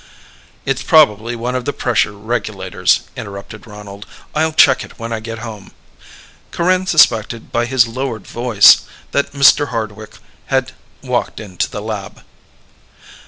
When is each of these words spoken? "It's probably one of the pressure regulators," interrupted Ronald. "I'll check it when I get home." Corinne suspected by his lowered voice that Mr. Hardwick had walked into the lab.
"It's 0.65 0.81
probably 0.81 1.35
one 1.35 1.53
of 1.53 1.65
the 1.65 1.73
pressure 1.73 2.13
regulators," 2.13 3.01
interrupted 3.15 3.67
Ronald. 3.67 4.07
"I'll 4.33 4.51
check 4.51 4.83
it 4.83 4.97
when 4.97 5.13
I 5.13 5.19
get 5.19 5.37
home." 5.45 5.73
Corinne 6.49 6.87
suspected 6.87 7.51
by 7.51 7.67
his 7.67 7.85
lowered 7.87 8.25
voice 8.25 8.81
that 9.11 9.33
Mr. 9.33 9.67
Hardwick 9.67 10.15
had 10.47 10.71
walked 11.03 11.39
into 11.39 11.69
the 11.69 11.83
lab. 11.83 12.23